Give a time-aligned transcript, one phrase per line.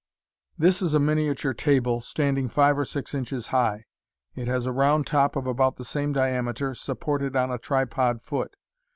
[0.63, 3.85] —This is a miniature table, standing five or six inches high.
[4.33, 8.23] It has a round top of about the same diameter, sup ported on a tripod
[8.23, 8.55] foot.